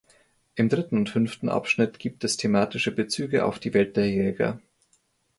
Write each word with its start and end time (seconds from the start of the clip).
Im 0.55 0.67
dritten 0.67 0.97
und 0.97 1.11
fünften 1.11 1.47
Abschnitt 1.47 1.99
gibt 1.99 2.23
es 2.23 2.35
thematische 2.35 2.91
Bezüge 2.91 3.45
auf 3.45 3.59
die 3.59 3.75
Welt 3.75 3.97
der 3.97 4.09
Jäger. 4.09 4.59